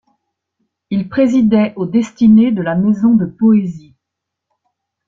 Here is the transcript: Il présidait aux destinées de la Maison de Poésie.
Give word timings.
Il 0.89 1.09
présidait 1.09 1.73
aux 1.75 1.85
destinées 1.85 2.51
de 2.51 2.63
la 2.63 2.73
Maison 2.73 3.13
de 3.13 3.27
Poésie. 3.27 3.95